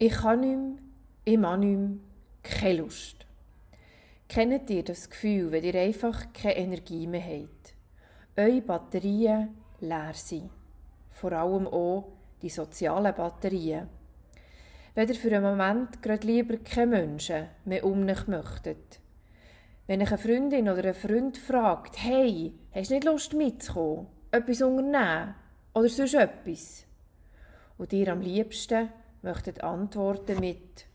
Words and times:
Ich 0.00 0.12
kann 0.12 0.40
nicht 0.40 0.56
mehr, 0.56 0.78
ich 1.24 1.38
mag 1.38 1.58
nicht 1.58 1.76
mehr, 1.76 1.98
keine 2.44 2.82
Lust. 2.82 3.26
Kennt 4.28 4.70
ihr 4.70 4.84
das 4.84 5.10
Gefühl, 5.10 5.50
wenn 5.50 5.64
ihr 5.64 5.74
einfach 5.74 6.32
keine 6.32 6.56
Energie 6.56 7.08
mehr 7.08 7.20
habt? 7.20 7.74
Eure 8.36 8.60
Batterien 8.60 9.56
leer 9.80 10.12
sind. 10.14 10.50
Vor 11.10 11.32
allem 11.32 11.66
auch 11.66 12.12
die 12.40 12.48
sozialen 12.48 13.12
Batterien. 13.12 13.88
Wenn 14.94 15.08
ihr 15.08 15.16
für 15.16 15.34
einen 15.34 15.42
Moment 15.42 16.00
gerade 16.00 16.28
lieber 16.28 16.58
keine 16.58 16.98
Menschen 16.98 17.48
mehr 17.64 17.84
um 17.84 18.08
euch 18.08 18.28
möchtet. 18.28 19.00
Wenn 19.88 20.00
euch 20.00 20.12
eine 20.12 20.18
Freundin 20.18 20.68
oder 20.68 20.84
ein 20.84 20.94
Freund 20.94 21.36
fragt, 21.36 21.96
hey, 22.04 22.52
hast 22.72 22.90
du 22.90 22.94
nicht 22.94 23.04
Lust 23.04 23.32
mitzukommen? 23.32 24.06
Etwas 24.30 24.62
unternehmen? 24.62 25.34
Oder 25.74 25.88
sonst 25.88 26.14
etwas? 26.14 26.84
Und 27.78 27.92
ihr 27.92 28.12
am 28.12 28.20
liebsten 28.20 28.90
möchtet 29.22 29.62
antworten 29.62 30.40
mit 30.40 30.86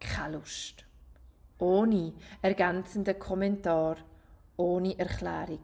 keine 0.00 0.36
Lust. 0.38 0.84
Ohne 1.58 2.12
ergänzenden 2.40 3.18
Kommentar, 3.18 3.96
ohne 4.56 4.98
Erklärung. 4.98 5.62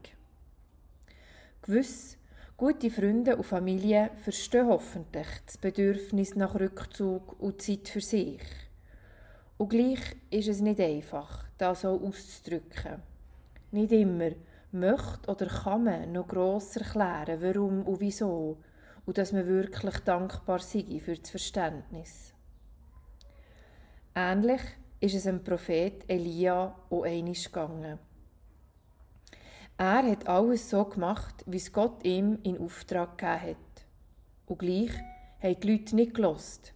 Gewiss, 1.63 2.17
gute 2.57 2.91
Freunde 2.91 3.37
und 3.37 3.45
Familie 3.45 4.11
verstehen 4.23 4.69
hoffentlich 4.69 5.27
das 5.45 5.59
Bedürfnis 5.59 6.35
nach 6.37 6.55
Rückzug 6.55 7.41
und 7.41 7.61
Zeit 7.61 7.89
für 7.89 8.01
sich. 8.01 8.43
Und 9.57 9.71
gleich 9.71 10.17
ist 10.31 10.49
es 10.49 10.61
nicht 10.61 10.81
einfach, 10.81 11.45
das 11.59 11.81
so 11.81 12.01
auszudrücken. 12.01 13.03
Nicht 13.73 13.93
immer 13.93 14.31
möchte 14.71 15.31
oder 15.31 15.47
kann 15.47 15.85
man 15.85 16.13
noch 16.13 16.29
gross 16.29 16.77
erklären, 16.77 17.43
warum 17.43 17.83
und 17.83 18.01
wieso 18.01 18.59
und 19.09 19.17
dass 19.17 19.33
man 19.33 19.47
wirklich 19.47 20.01
dankbar 20.01 20.59
sei 20.59 21.01
für 21.03 21.17
das 21.17 21.31
Verständnis. 21.31 22.35
Ähnlich 24.15 24.61
ist 25.01 25.15
es 25.15 25.23
dem 25.23 25.43
Prophet 25.43 26.05
Elia 26.09 26.79
auch 26.91 27.05
einig 27.05 27.47
gegangen. 27.47 27.99
Er 29.79 30.03
hat 30.03 30.29
alles 30.29 30.69
so 30.69 30.85
gemacht, 30.85 31.43
wie 31.47 31.57
es 31.57 31.73
Gott 31.73 32.05
ihm 32.05 32.39
in 32.43 32.59
Auftrag 32.59 33.17
gegeben 33.17 33.57
hat. 33.57 33.87
Und 34.45 34.59
gleich 34.59 34.93
haben 35.43 35.59
die 35.59 35.73
Leute 35.73 35.97
nicht 35.97 36.13
gelost. 36.13 36.75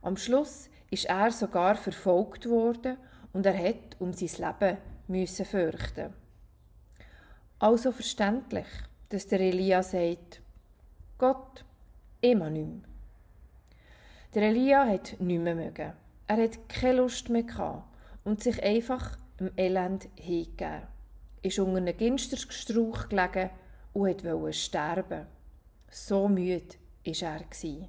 Am 0.00 0.16
Schluss 0.16 0.68
ist 0.90 1.04
er 1.04 1.30
sogar 1.30 1.76
verfolgt 1.76 2.48
worden 2.48 2.96
und 3.32 3.46
er 3.46 3.56
hat 3.56 4.00
um 4.00 4.12
sein 4.12 4.48
Leben 4.58 4.78
müssen 5.06 5.46
fürchten. 5.46 6.12
Also 7.60 7.92
verständlich, 7.92 8.66
dass 9.10 9.28
der 9.28 9.38
Elia 9.38 9.84
sagt, 9.84 10.41
Gott, 11.22 11.64
immer 12.20 12.50
nicht 12.50 12.66
mehr. 12.66 12.88
Der 14.34 14.42
Elia 14.42 14.84
hat 14.88 15.20
nicht 15.20 15.40
mehr 15.40 15.54
mögen. 15.54 15.92
Er 16.26 16.36
hat 16.36 16.68
keine 16.68 16.96
Lust 16.96 17.28
mehr 17.28 17.44
gehabt 17.44 17.84
und 18.24 18.42
sich 18.42 18.60
einfach 18.60 19.16
im 19.38 19.52
Elend 19.56 20.08
hingegeben. 20.16 20.82
Ist 21.42 21.60
unter 21.60 21.76
einem 21.76 21.96
Ginsterstrauch 21.96 23.08
gelegen 23.08 23.50
und 23.92 24.24
wollte 24.24 24.52
sterben. 24.52 25.28
So 25.92 26.26
müde 26.26 26.74
war 27.04 27.40
er. 27.62 27.88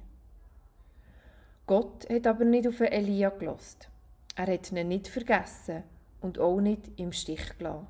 Gott 1.66 2.08
hat 2.08 2.28
aber 2.28 2.44
nicht 2.44 2.68
auf 2.68 2.80
Elia 2.82 3.30
gelost. 3.30 3.88
Er 4.36 4.46
hat 4.46 4.70
ihn 4.70 4.86
nicht 4.86 5.08
vergessen 5.08 5.82
und 6.20 6.38
auch 6.38 6.60
nicht 6.60 6.88
im 7.00 7.10
Stich 7.10 7.58
gelassen. 7.58 7.88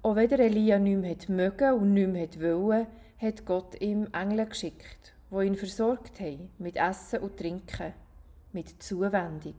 Auch 0.00 0.16
wenn 0.16 0.28
der 0.28 0.40
Elia 0.40 0.78
nicht 0.78 1.28
mehr 1.28 1.50
mögen 1.50 1.74
und 1.74 1.92
nicht 1.92 2.38
mehr 2.38 2.58
wollte, 2.58 2.86
hat 3.18 3.44
Gott 3.44 3.80
ihm 3.80 4.08
Engel 4.12 4.46
geschickt, 4.46 5.12
wo 5.30 5.40
ihn 5.40 5.56
versorgt 5.56 6.18
haben 6.20 6.50
mit 6.58 6.76
Essen 6.76 7.20
und 7.20 7.36
Trinken, 7.36 7.92
mit 8.52 8.82
Zuwendung. 8.82 9.56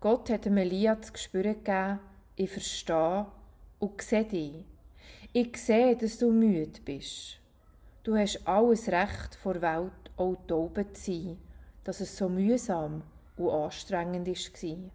Gott 0.00 0.30
hat 0.30 0.46
dem 0.46 0.56
Elia 0.56 1.00
zu 1.00 1.12
spüren 1.16 1.62
gegeben, 1.62 2.00
ich 2.34 2.50
verstehe 2.50 3.26
und 3.78 4.02
sehe 4.02 4.24
dich. 4.24 4.64
Ich 5.32 5.56
sehe, 5.56 5.96
dass 5.96 6.18
du 6.18 6.30
müde 6.30 6.80
bist. 6.84 7.38
Du 8.02 8.16
hast 8.16 8.46
alles 8.46 8.88
Recht 8.88 9.36
vor 9.36 9.62
Welt 9.62 10.10
auch 10.16 10.36
taube 10.46 10.92
zu 10.92 11.12
sein, 11.12 11.38
dass 11.84 12.00
es 12.00 12.16
so 12.16 12.28
mühsam 12.28 13.02
und 13.36 13.50
anstrengend 13.50 14.26
war. 14.26 14.90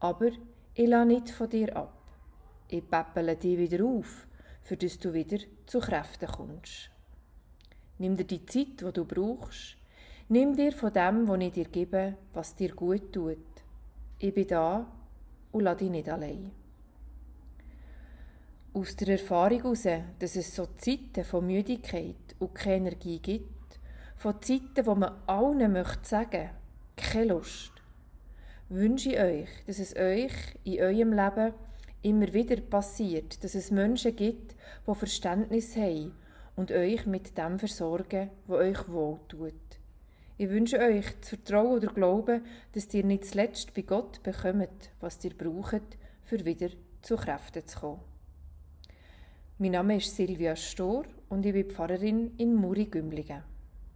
Aber 0.00 0.30
ich 0.74 0.88
lasse 0.88 1.06
nicht 1.06 1.30
von 1.30 1.48
dir 1.48 1.76
ab. 1.76 2.01
Ich 2.72 2.88
päppele 2.88 3.36
dich 3.36 3.58
wieder 3.58 3.84
auf 3.84 4.26
für 4.62 4.78
dass 4.78 4.98
du 4.98 5.12
wieder 5.12 5.36
zu 5.66 5.78
Kräften 5.78 6.26
kommst. 6.26 6.90
Nimm 7.98 8.16
dir 8.16 8.24
die 8.24 8.46
Zeit, 8.46 8.80
die 8.80 8.92
du 8.92 9.04
brauchst. 9.04 9.76
Nimm 10.30 10.56
dir 10.56 10.72
von 10.72 10.90
dem, 10.90 11.28
was 11.28 11.40
ich 11.40 11.52
dir 11.52 11.64
gebe, 11.66 12.16
was 12.32 12.54
dir 12.54 12.74
gut 12.74 13.12
tut. 13.12 13.36
Ich 14.18 14.32
bin 14.32 14.46
da 14.46 14.86
und 15.50 15.64
lass 15.64 15.76
dich 15.76 15.90
nicht 15.90 16.08
allein. 16.08 16.50
Aus 18.72 18.96
der 18.96 19.08
Erfahrung 19.08 19.58
heraus, 19.58 19.86
dass 20.18 20.36
es 20.36 20.56
so 20.56 20.66
Zeiten 20.78 21.24
von 21.24 21.46
Müdigkeit 21.46 22.16
und 22.38 22.54
keine 22.54 22.88
Energie 22.88 23.18
gibt, 23.18 23.80
von 24.16 24.40
Zeiten, 24.40 24.86
wo 24.86 24.94
man 24.94 25.20
allen 25.26 25.72
möchte 25.72 26.08
sagen, 26.08 26.48
keine 26.96 27.34
Lust, 27.34 27.72
wünsche 28.70 29.10
ich 29.10 29.18
euch, 29.18 29.48
dass 29.66 29.78
es 29.78 29.94
euch 29.94 30.32
in 30.64 30.80
eurem 30.80 31.12
Leben 31.12 31.52
immer 32.02 32.32
wieder 32.32 32.56
passiert, 32.60 33.42
dass 33.42 33.54
es 33.54 33.70
Menschen 33.70 34.14
gibt, 34.16 34.54
die 34.86 34.94
Verständnis 34.94 35.76
haben 35.76 36.12
und 36.56 36.70
euch 36.72 37.06
mit 37.06 37.36
dem 37.38 37.58
versorgen, 37.58 38.30
was 38.46 38.58
euch 38.58 38.88
wohltut. 38.88 39.54
Ich 40.38 40.50
wünsche 40.50 40.78
euch 40.78 41.06
das 41.20 41.28
Vertrauen 41.28 41.76
oder 41.76 41.92
Glauben, 41.92 42.44
dass 42.72 42.92
ihr 42.94 43.04
nicht 43.04 43.26
zuletzt 43.26 43.74
bei 43.74 43.82
Gott 43.82 44.22
bekommt, 44.22 44.90
was 45.00 45.22
ihr 45.24 45.34
braucht, 45.34 45.82
für 46.22 46.44
wieder 46.44 46.70
zu 47.02 47.16
Kräften 47.16 47.66
zu 47.66 47.78
kommen. 47.78 48.00
Mein 49.58 49.72
Name 49.72 49.98
ist 49.98 50.16
Silvia 50.16 50.56
Stor 50.56 51.04
und 51.28 51.46
ich 51.46 51.52
bin 51.52 51.70
Pfarrerin 51.70 52.32
in 52.38 52.54
Muri-Gümligen. 52.56 53.51